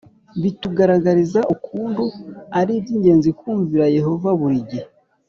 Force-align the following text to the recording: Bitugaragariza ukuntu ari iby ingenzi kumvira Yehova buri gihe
Bitugaragariza 0.41 1.39
ukuntu 1.55 2.03
ari 2.59 2.71
iby 2.79 2.89
ingenzi 2.95 3.29
kumvira 3.39 3.85
Yehova 3.97 4.29
buri 4.39 4.59
gihe 4.69 4.87